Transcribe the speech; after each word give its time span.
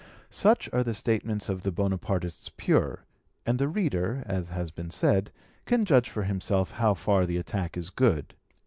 Such 0.31 0.67
are 0.73 0.83
the 0.83 0.95
statements 0.95 1.47
of 1.47 1.61
the 1.61 1.71
Bonaparists 1.71 2.49
pure; 2.57 3.05
and 3.45 3.59
the 3.59 3.67
reader, 3.67 4.23
as 4.25 4.47
has 4.47 4.71
been 4.71 4.89
said, 4.89 5.31
can 5.67 5.85
judge 5.85 6.09
for 6.09 6.23
himself 6.23 6.71
how 6.71 6.95
far 6.95 7.27
the 7.27 7.37
attack 7.37 7.77
is 7.77 7.91
good. 7.91 8.33